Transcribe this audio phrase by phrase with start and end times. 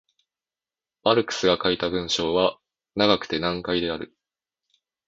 [1.03, 2.57] マルクスが書いた文章は
[2.95, 4.15] 長くて難解である。